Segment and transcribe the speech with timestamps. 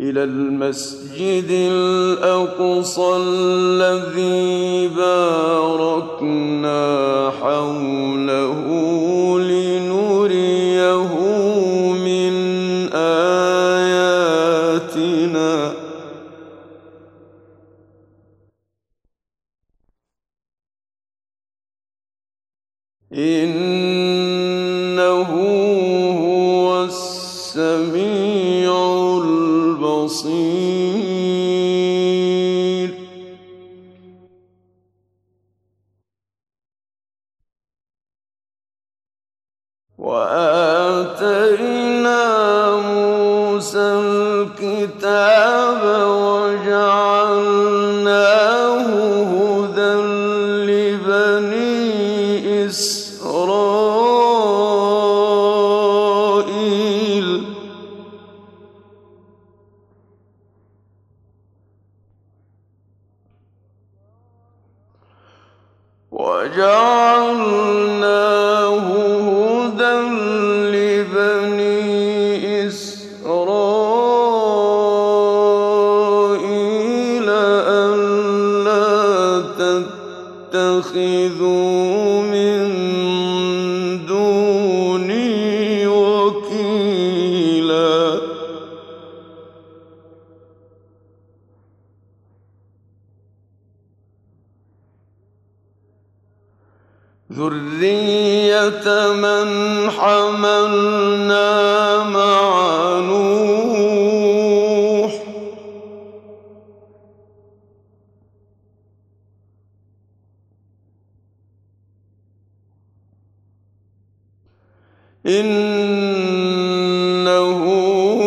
[0.00, 6.80] إلى المسجد الأقصى الذي باركنا
[7.40, 8.64] حوله
[9.40, 11.14] لنريه
[11.92, 12.32] من
[12.92, 14.00] آياتنا.
[23.12, 23.79] إنه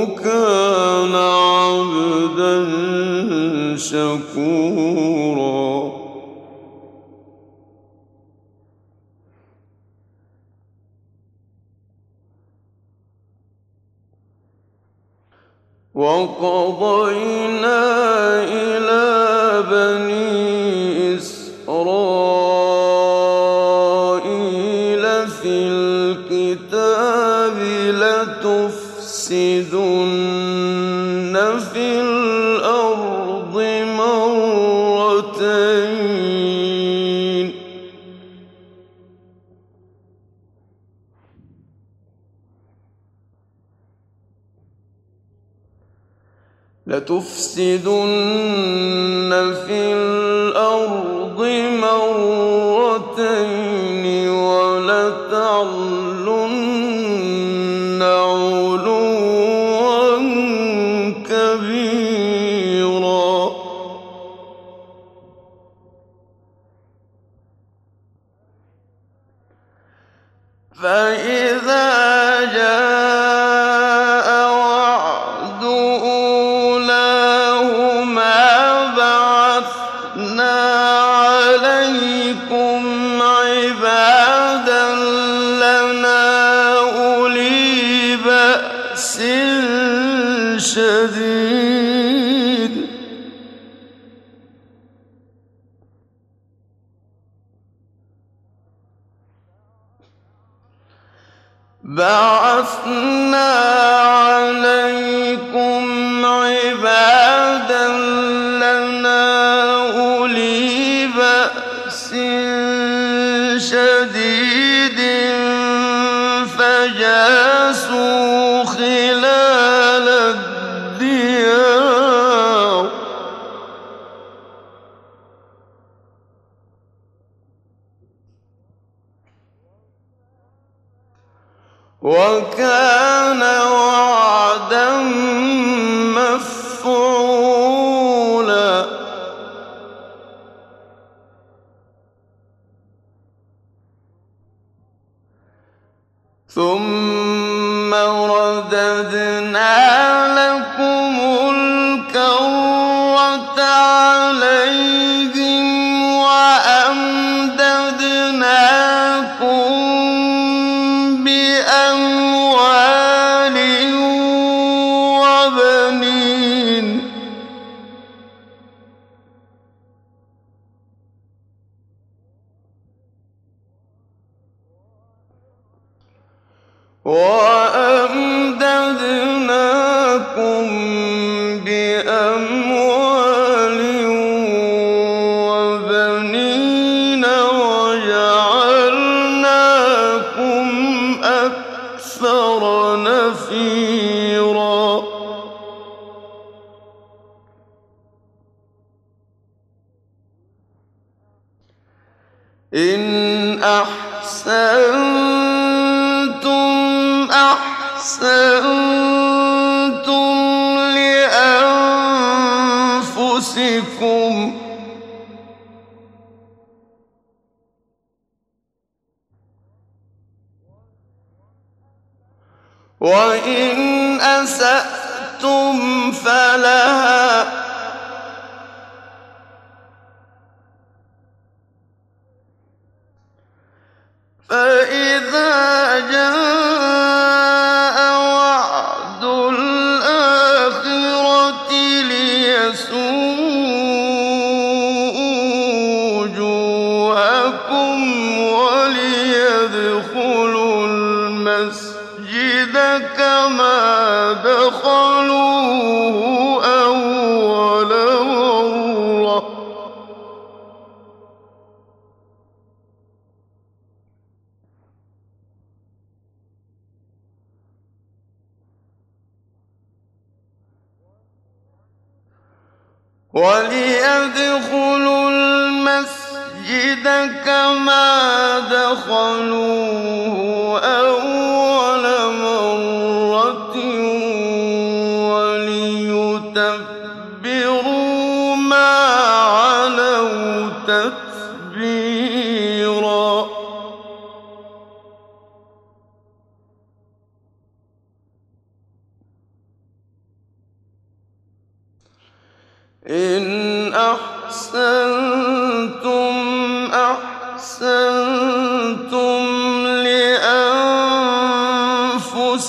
[0.06, 2.56] كان عبدا
[3.78, 5.24] شكورا.
[15.94, 17.82] وقضينا
[18.44, 19.06] إلى
[19.72, 21.68] بني إسرائيل
[25.28, 27.58] في الكتاب
[28.02, 29.83] لتفسدن
[46.94, 48.04] لتفسدن
[49.68, 50.23] في الأرض.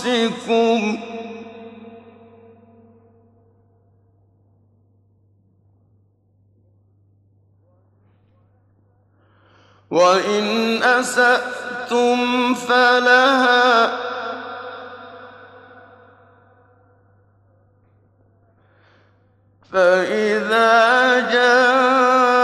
[0.02, 0.99] أنفسكم.
[9.91, 13.87] وإن أسأتم فلها
[19.73, 22.44] فإذا جاءت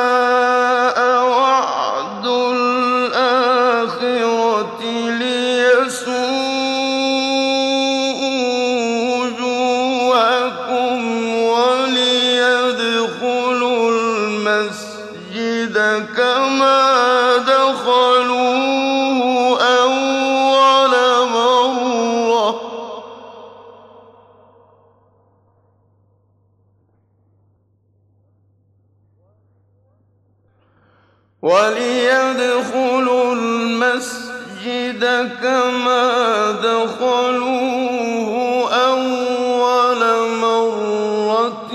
[31.51, 35.03] وليدخلوا المسجد
[35.43, 38.31] كما دخلوه
[38.75, 41.71] أول مرة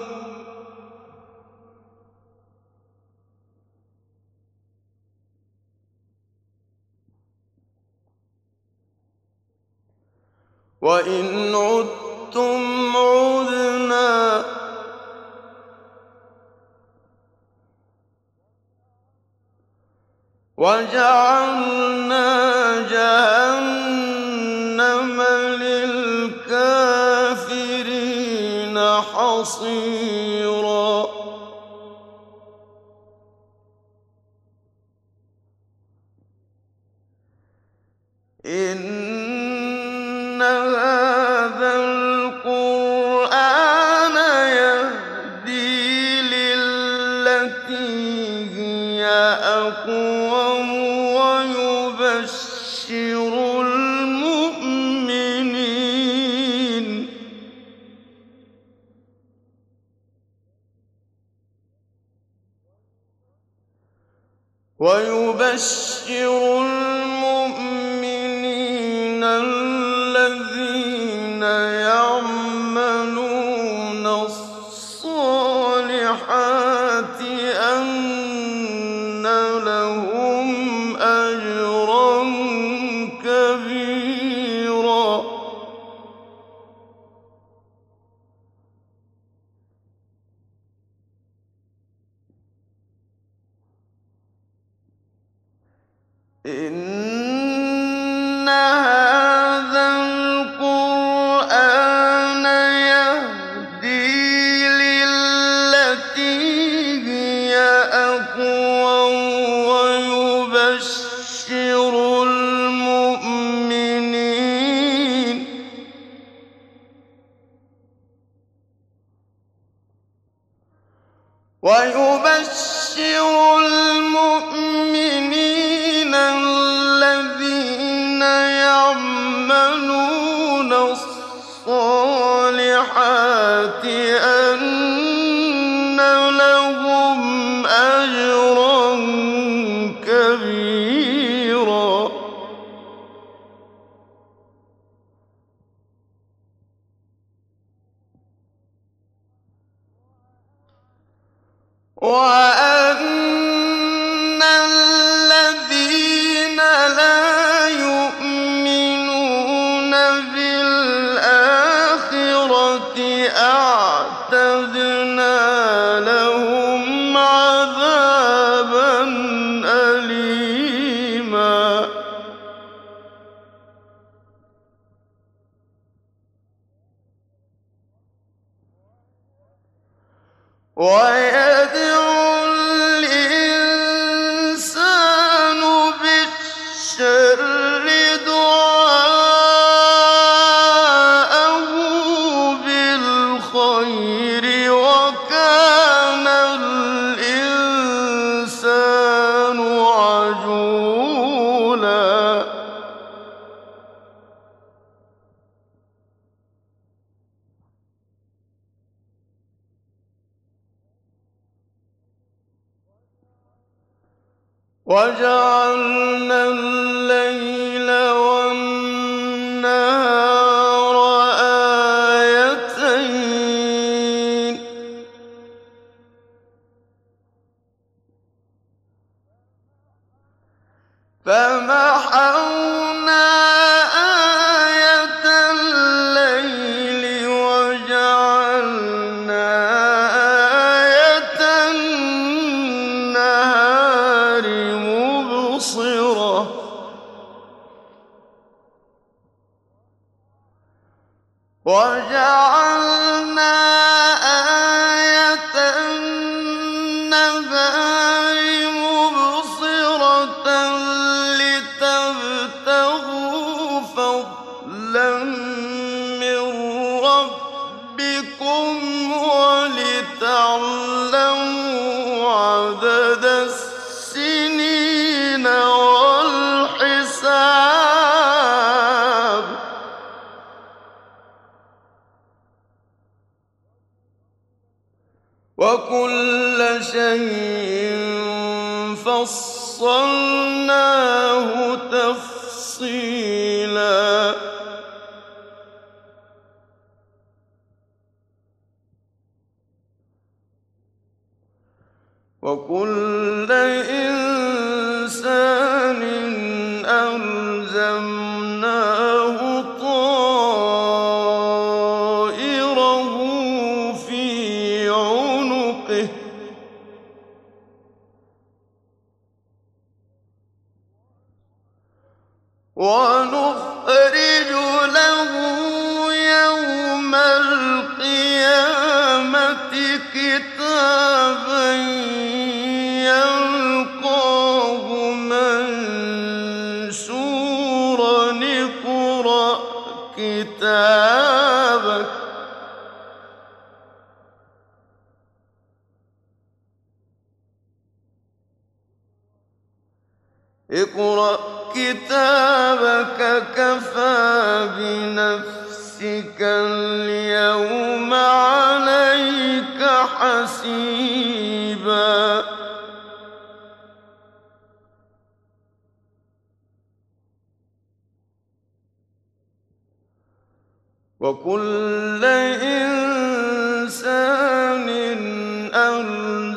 [10.82, 14.37] وإن عدتم عدنا
[20.58, 22.28] وجعلنا
[22.90, 24.18] جهنم
[25.62, 26.58] للكافرين
[29.02, 30.38] حصيرا.
[38.46, 39.27] إن
[64.80, 67.17] وَيُبَشِّرُ الْمُؤْمِنِينَ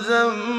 [0.10, 0.59] ألزمناه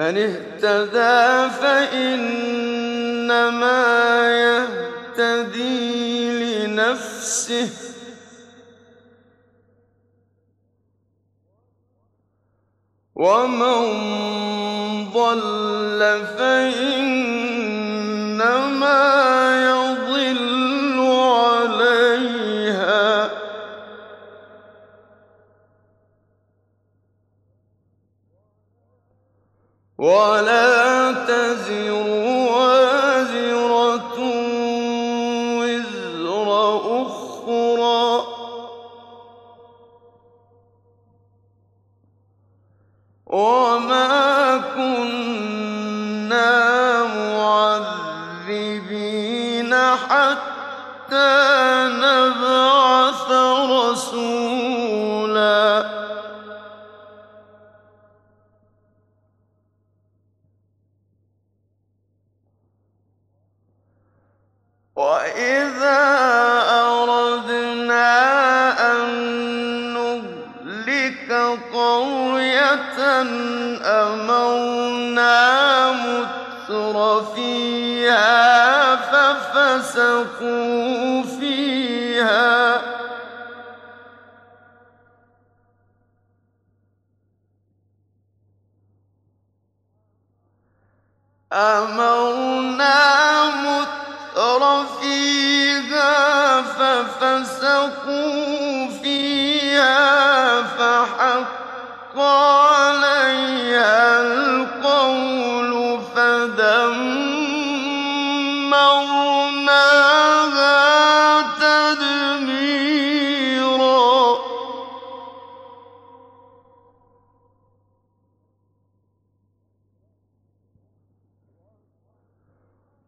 [0.00, 2.62] من اهتدى فإنما
[5.18, 5.86] يهتدي
[6.66, 7.68] لنفسه.
[13.14, 13.80] ومن
[15.12, 16.00] ضل
[16.38, 17.39] فإنما
[30.00, 31.92] ولا تزر
[32.56, 34.16] وازرة
[35.60, 36.48] وزر
[37.04, 38.08] أخرى.
[43.26, 46.52] وما كنا
[48.44, 48.72] معذبين
[50.08, 51.32] حتى
[52.00, 53.28] نبعث
[53.70, 54.59] رسولا.
[73.20, 75.36] قرية أمرنا
[75.92, 78.96] متر فيها
[79.76, 80.42] ففسقوا
[81.22, 82.80] فيها.
[91.52, 93.00] أمرنا
[93.50, 98.59] متر فيها ففسقوا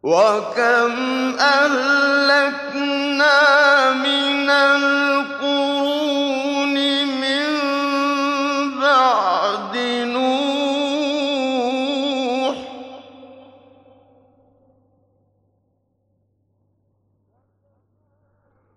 [0.02, 0.94] وكم
[1.38, 3.36] أهلكنا
[3.92, 5.94] من القرون
[7.06, 7.46] من
[8.80, 9.76] بعد
[10.10, 10.42] نوح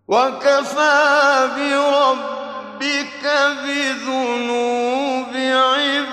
[0.08, 3.24] وكفى بربك
[3.64, 6.05] بذنوب عباده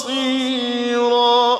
[0.00, 1.58] بصيرا.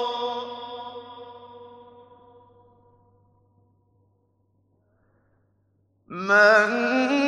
[6.09, 7.20] من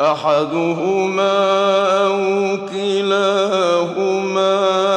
[0.00, 1.36] أحدهما
[2.06, 4.56] أو كلاهما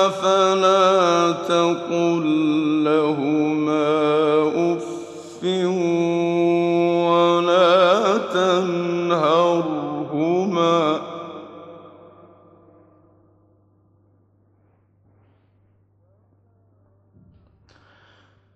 [0.10, 2.26] فلا تقل
[2.84, 3.94] لهما
[4.74, 4.84] أف
[7.04, 9.64] ولا تنهرهما.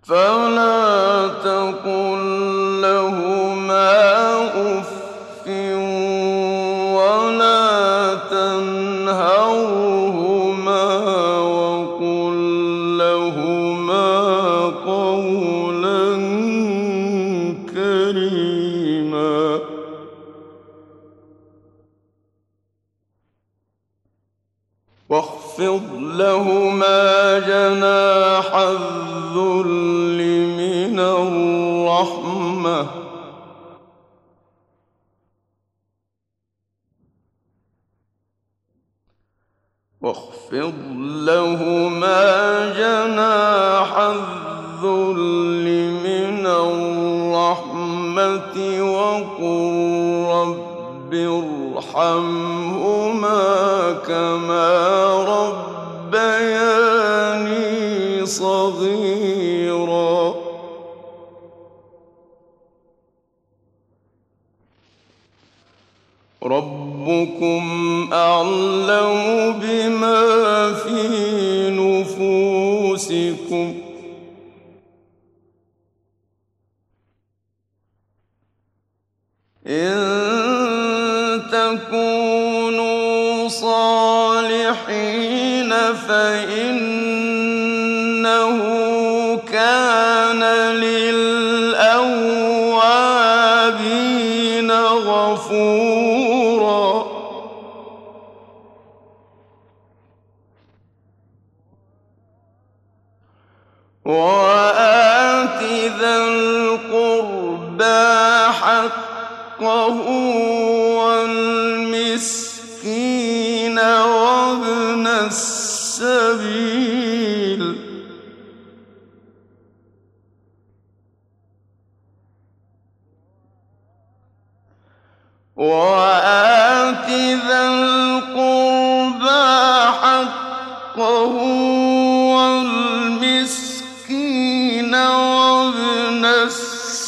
[0.03, 0.46] فما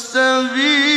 [0.09, 0.88] السبيل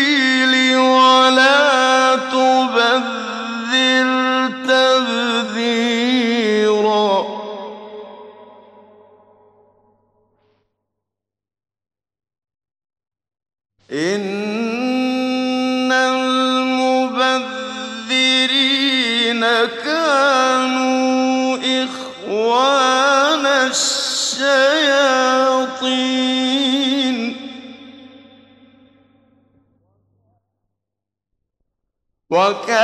[32.34, 32.83] وكان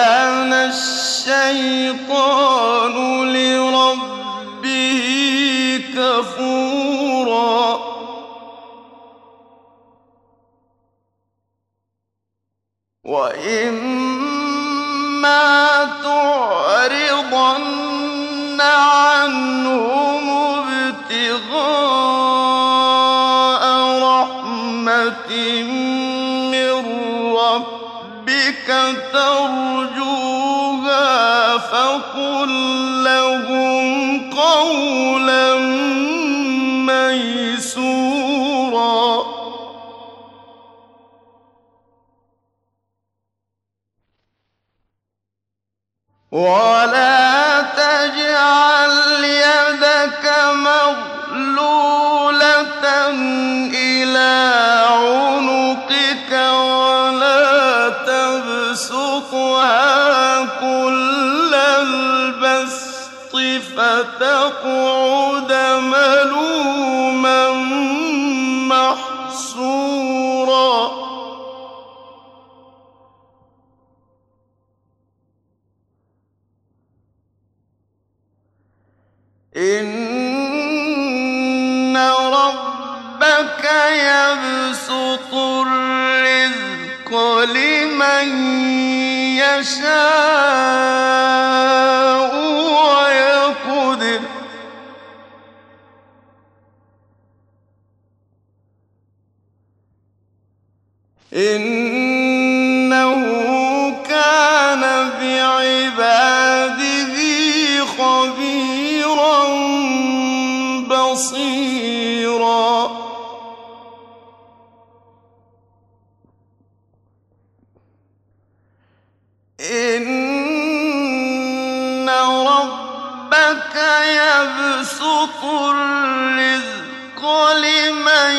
[124.06, 128.36] يبسط الرزق لمن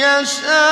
[0.00, 0.68] يشاء.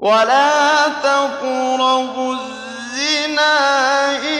[0.00, 3.56] ولا تقربوا الزنا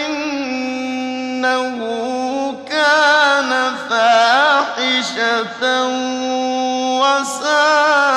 [0.07, 1.77] إنه
[2.69, 5.63] كان فاحشة
[7.01, 8.10] وساء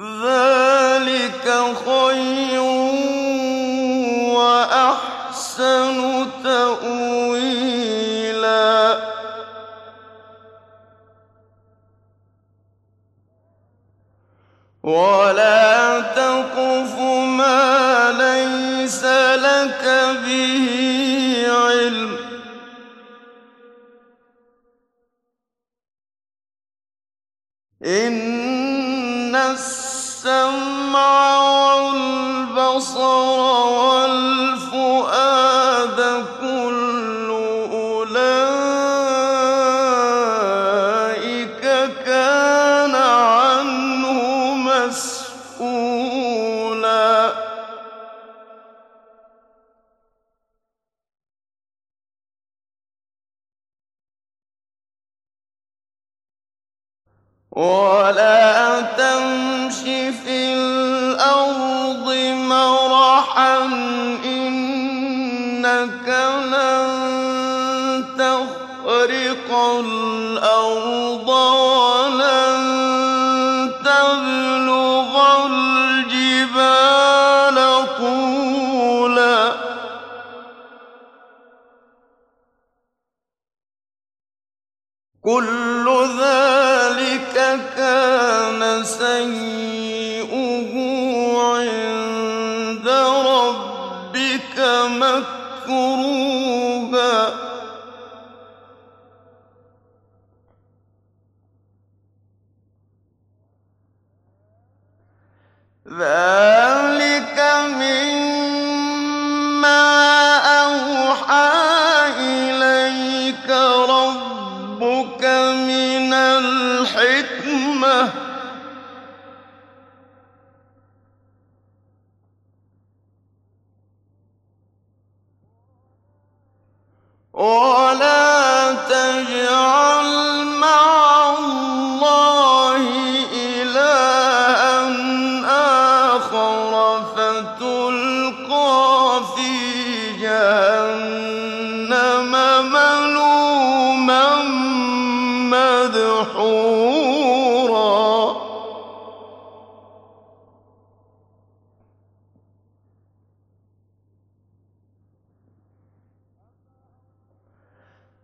[0.00, 1.46] ذلك
[1.86, 2.60] خير
[4.34, 5.98] وأحسن
[6.44, 7.74] تأويلا.
[14.82, 15.63] ولا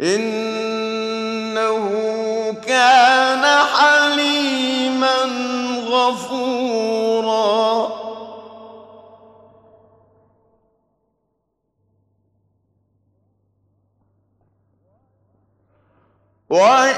[0.00, 1.88] إنه
[2.66, 5.22] كان حليما
[5.88, 7.58] غفورا.
[16.50, 16.97] وإن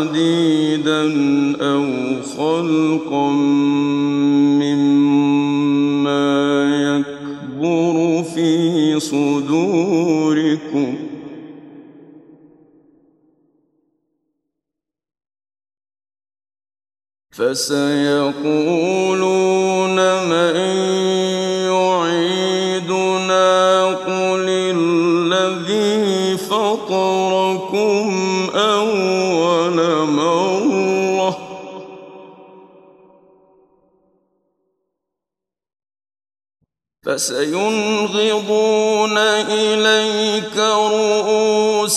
[0.00, 1.02] حديدا
[1.60, 1.86] أو
[2.22, 3.30] خلقا
[4.60, 6.24] مما
[6.96, 10.96] يكبر في صدوركم.
[17.30, 18.79] فسيقولون
[37.20, 41.90] فسينغضون إليك رؤوسهم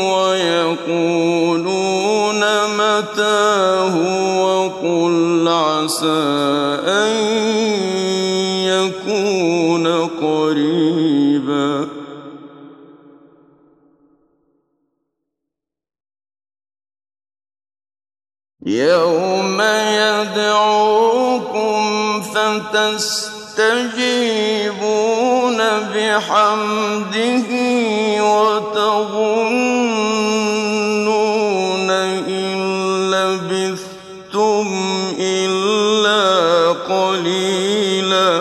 [0.00, 1.62] ويقولون
[2.78, 3.94] متاه
[4.44, 6.24] وقل عسى
[6.86, 7.12] أن
[8.62, 11.88] يكون قريبا.
[18.66, 19.60] يوم
[20.00, 21.04] يدعوكم
[23.54, 25.58] فتستجيبون
[25.94, 27.50] بحمده
[28.24, 29.10] وتظنون
[31.90, 34.68] إن لبثتم
[35.18, 36.22] إلا
[36.72, 38.40] قليلا.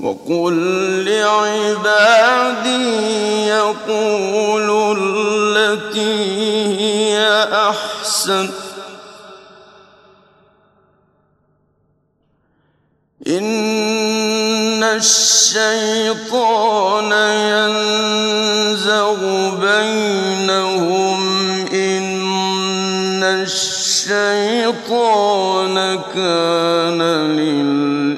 [0.00, 0.54] وقل
[1.04, 2.86] لعبادي
[3.46, 6.16] يقولوا التي
[6.80, 7.18] هي
[7.52, 8.48] أحسن.
[13.28, 16.32] إن الشيطان
[17.52, 19.20] ينزغ
[19.60, 21.20] بينهم
[21.72, 24.78] إن الشيطان
[26.14, 27.02] كان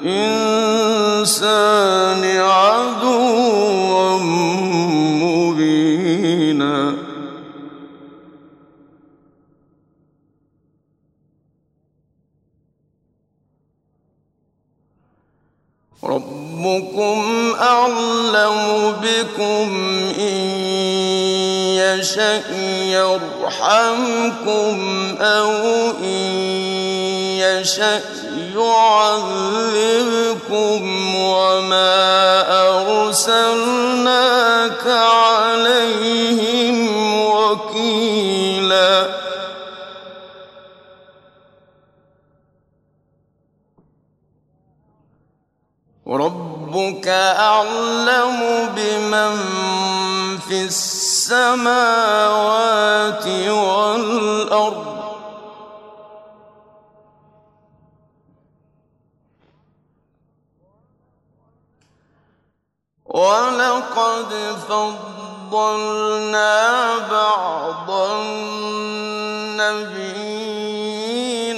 [0.04, 0.70] للإنسان
[16.10, 19.68] ربكم أعلم بكم
[20.18, 20.36] إن
[21.78, 22.42] يشأ
[22.84, 24.76] يرحمكم
[25.20, 25.50] أو
[26.02, 26.30] إن
[27.38, 28.00] يشأ
[28.56, 29.94] يعذبكم
[31.14, 31.90] وما
[33.08, 36.76] أرسلناك عليهم
[37.26, 39.19] وكيلاً
[46.10, 49.36] ربك أعلم بمن
[50.48, 51.70] في السماوات
[53.48, 54.90] والأرض.
[63.04, 64.30] ولقد
[65.50, 66.58] فضلنا
[67.10, 68.44] بعض النبيين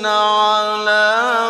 [0.06, 1.41] على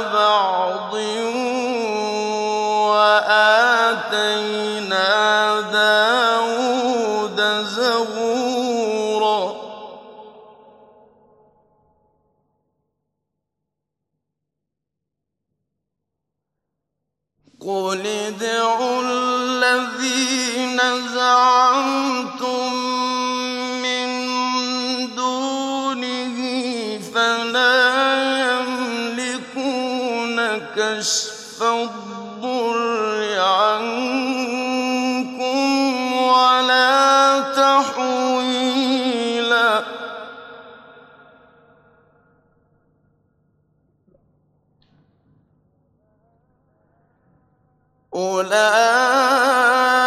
[17.73, 20.81] قل ادعوا الذين
[21.15, 22.75] زعمتم
[23.83, 24.09] من
[25.17, 26.37] دونه
[27.15, 27.81] فلا
[29.21, 30.39] يملكون
[30.77, 34.32] كشف الضر عنكم
[48.15, 50.02] أولئك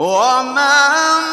[0.00, 1.29] وما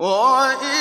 [0.00, 0.77] 我一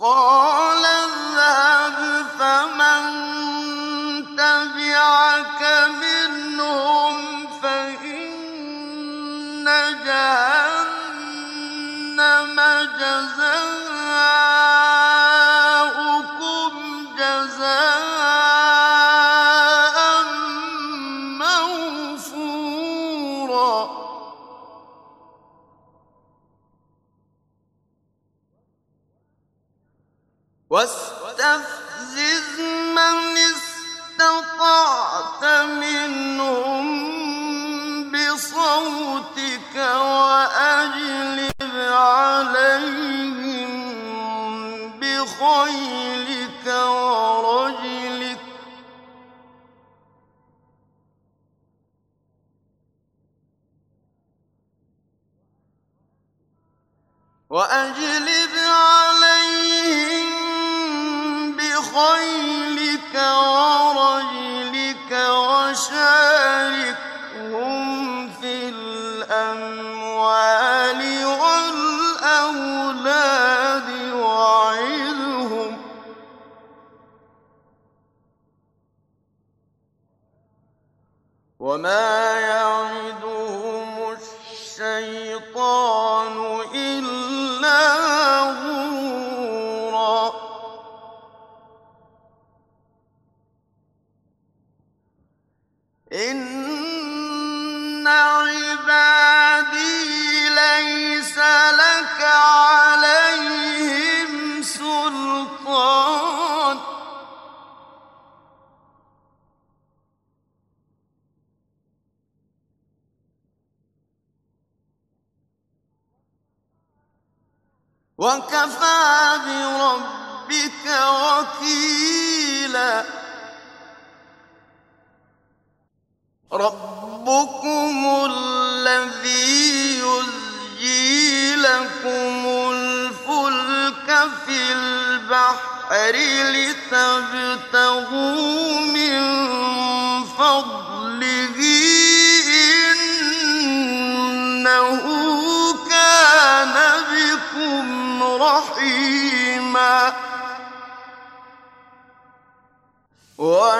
[0.00, 0.69] قال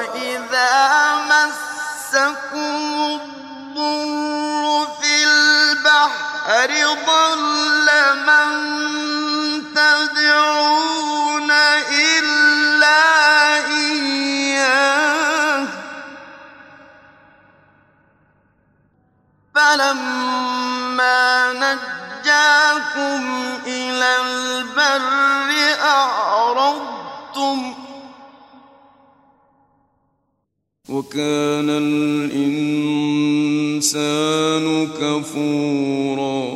[0.00, 0.70] وإذا
[1.30, 2.79] مسكم
[31.10, 31.70] وكان
[32.30, 32.86] الإنسان
[35.00, 36.49] كفورا.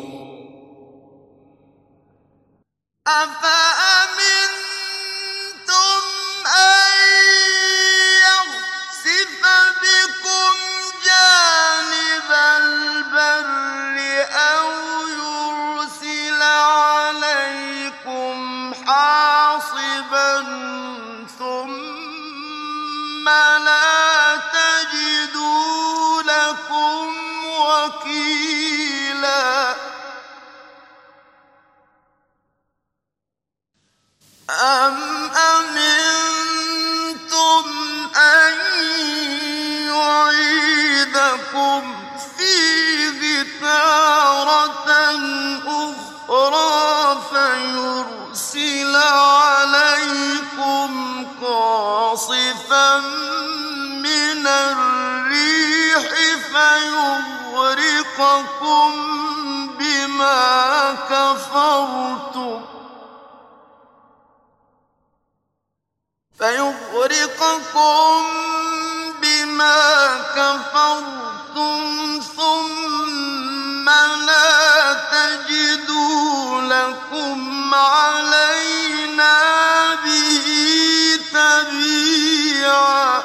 [46.29, 50.91] أخرى فيرسل عليكم
[51.43, 52.99] قاصفا
[54.01, 56.09] من الريح
[57.53, 58.91] فيغرقكم
[59.79, 62.64] بما كفرتم.
[66.39, 68.22] فيغرقكم
[69.22, 71.85] بما كفرتم
[72.37, 73.89] ثم
[74.27, 74.34] لا
[75.15, 79.39] تجدوا لكم علينا
[79.95, 80.47] به
[81.33, 83.23] تبيعا.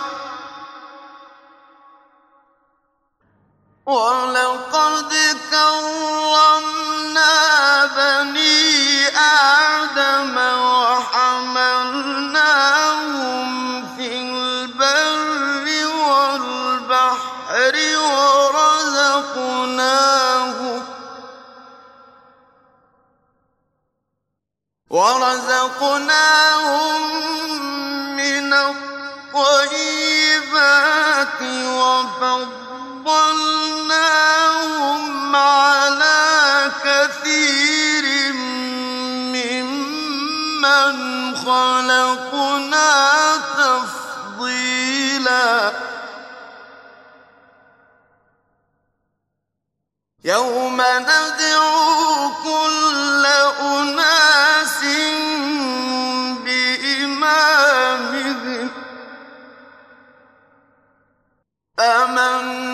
[3.85, 5.13] ولقد
[5.51, 7.35] كرمنا
[7.85, 10.37] بني آدم
[24.89, 26.49] ورزقناهم
[28.15, 29.81] من الطيبات
[31.65, 33.05] وفضلناهم
[35.35, 38.33] على كثير
[39.33, 40.95] ممن
[41.35, 42.91] خلقنا
[43.57, 45.19] تفضيلا
[50.23, 53.25] يوم ندعو كل
[53.61, 54.18] أناس
[56.45, 58.69] بإمامهم
[61.77, 62.68] فمن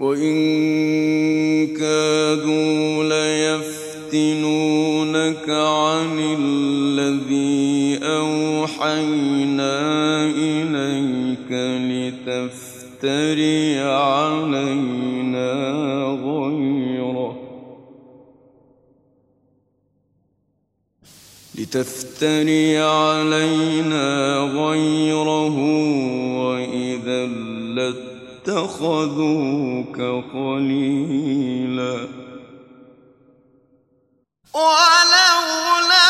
[0.00, 3.04] وإن كادوا
[4.04, 4.68] ليفتنونك
[5.48, 6.59] عن الذي
[9.00, 11.50] أوحينا إليك
[11.90, 15.52] لتفتري علينا
[16.24, 17.36] غيره.
[21.54, 25.58] لتفتري علينا غيره
[26.44, 27.26] وإذا
[28.46, 29.96] لاتخذوك
[30.32, 31.96] خليلا
[34.54, 36.09] ولولا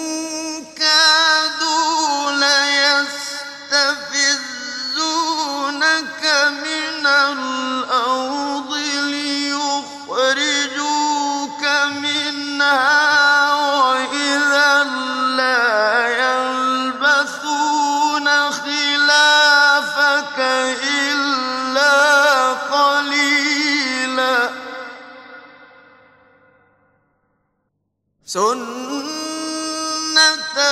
[28.31, 28.55] سنة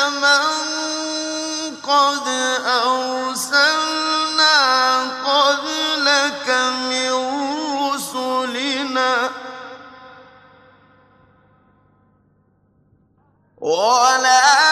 [0.10, 2.28] من قد
[2.86, 4.56] أرسلنا
[5.28, 6.48] قبلك
[6.90, 7.12] من
[7.84, 9.30] رسلنا
[13.58, 14.69] ولا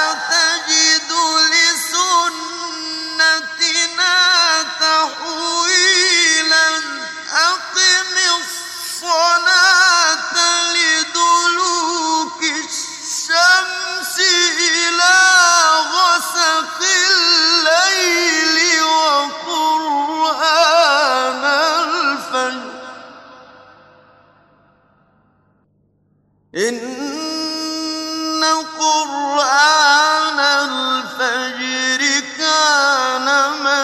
[26.58, 28.44] إن
[28.80, 32.02] قرآن الفجر
[32.38, 33.28] كان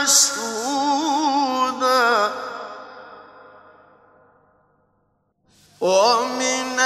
[0.04, 1.14] مشهودا
[5.82, 6.80] ومن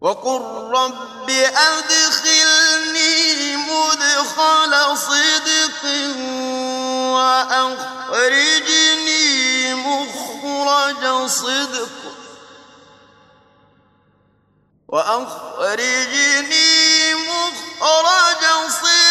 [0.00, 0.40] وقل
[0.74, 1.30] رب
[1.68, 3.10] أدخلني
[3.56, 5.84] مدخل صدق
[7.14, 8.54] وأخرجني
[9.74, 11.90] مخرج صدق
[14.88, 16.64] وأخرجني
[17.14, 19.09] مخرج صدق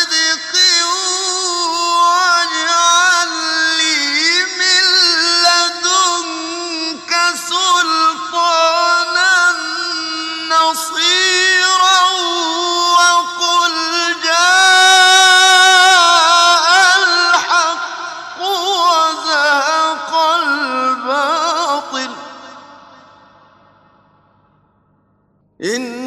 [25.64, 25.98] إن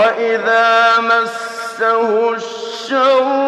[0.00, 3.39] وإذا مسه الشر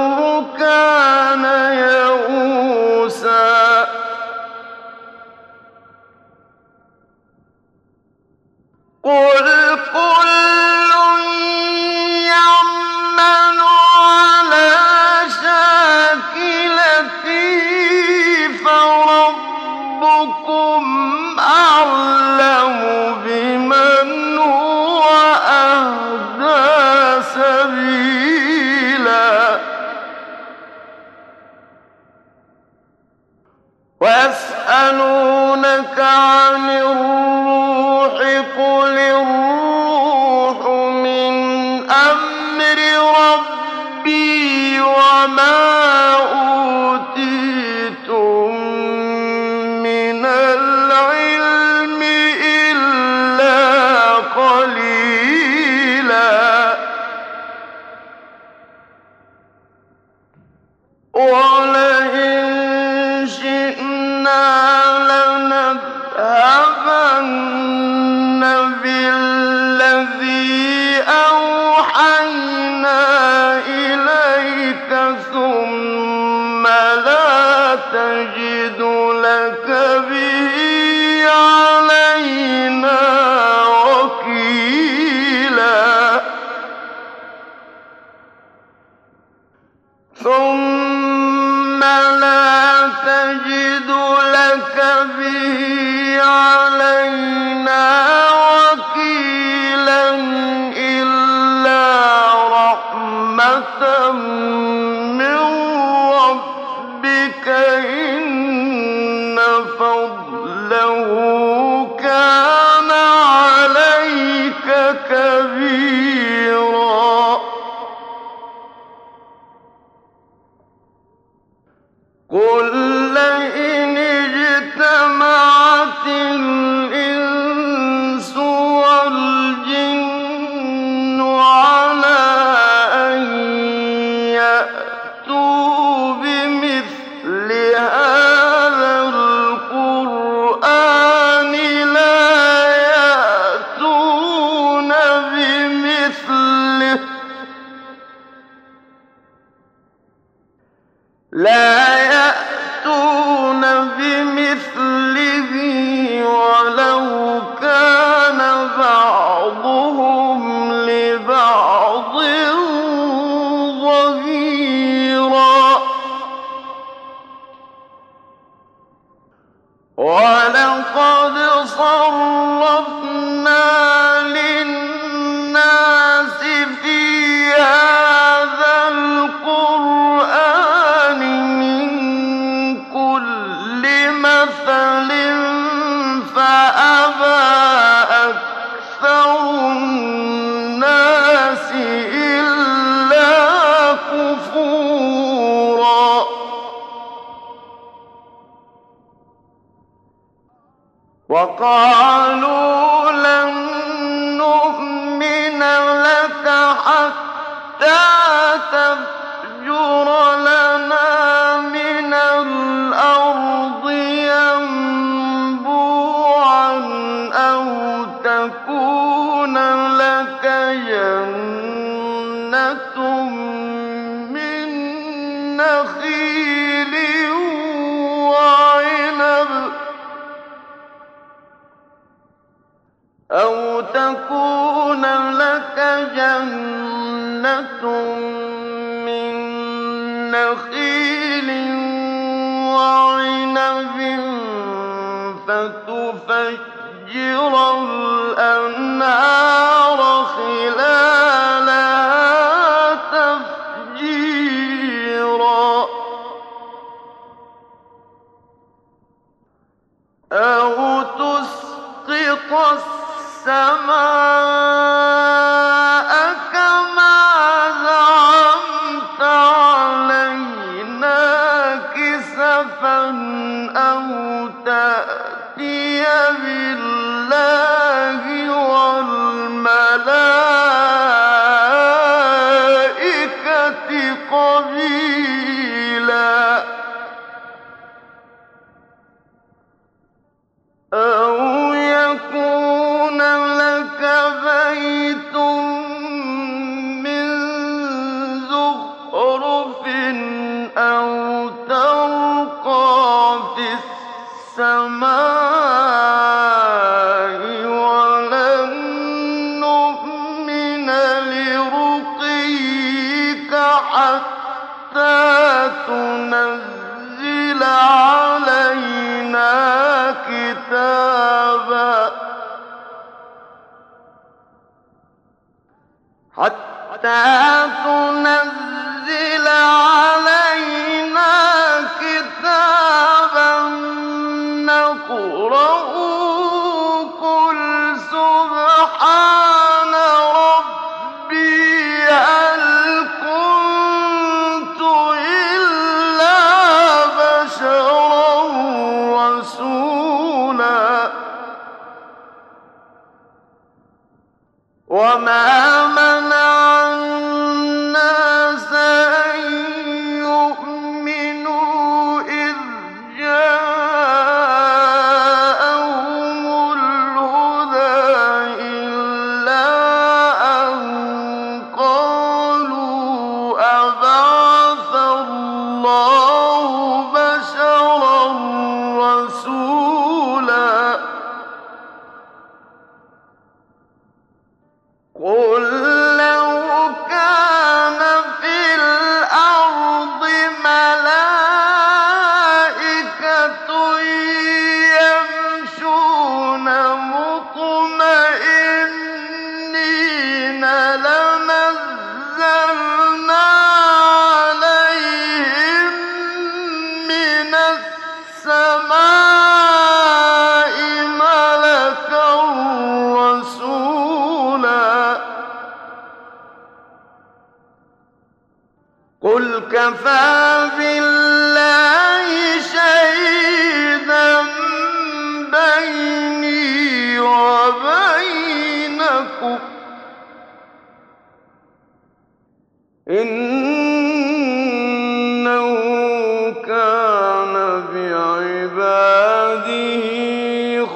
[284.31, 285.40] والملائكة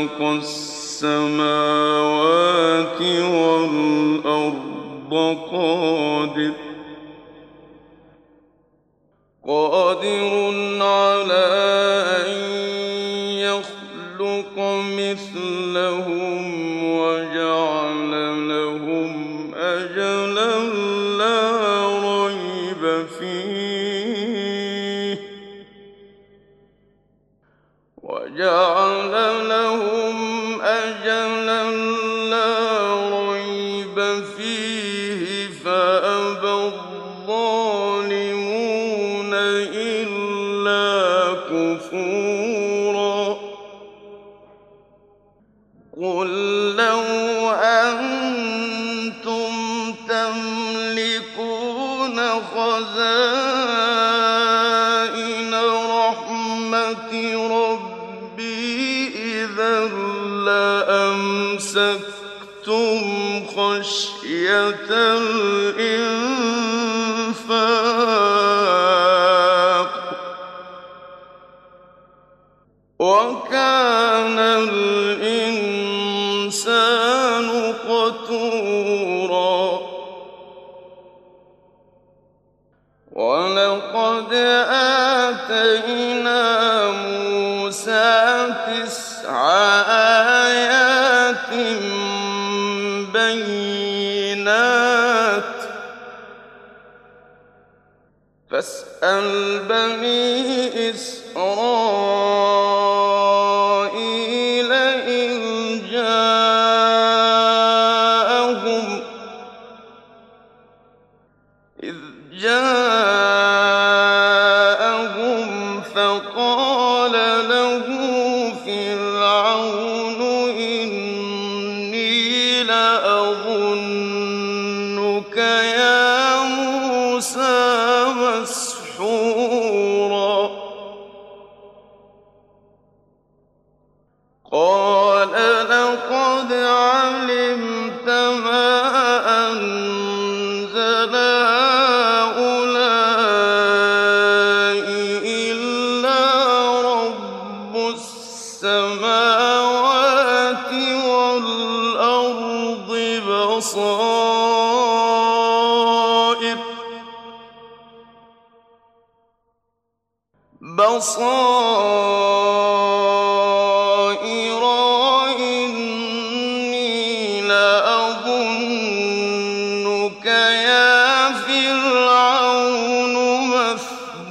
[0.00, 1.40] خلق السماوات
[3.34, 5.12] والأرض
[5.52, 6.09] قادر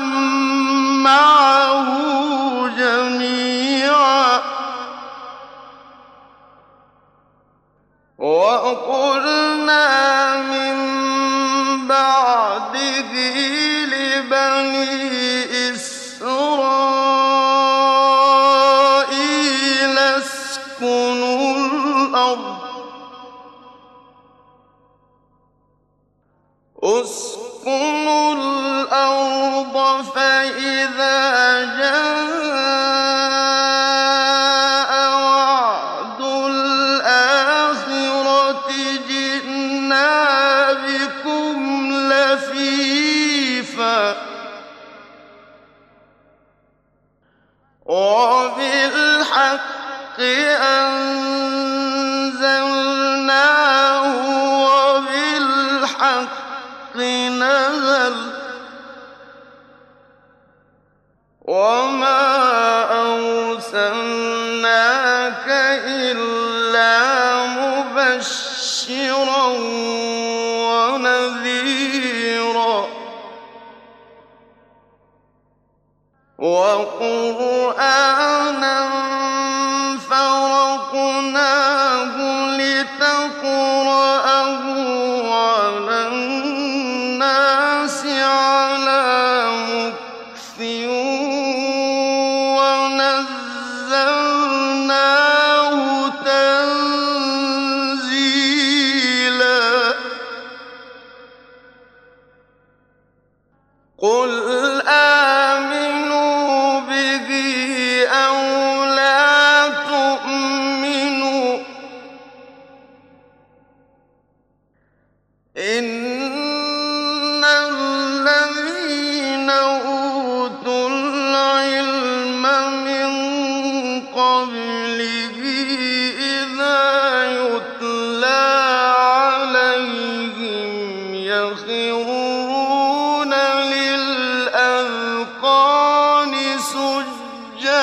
[76.45, 78.35] وقرآنا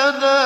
[0.03, 0.42] كَذَٰلِكَ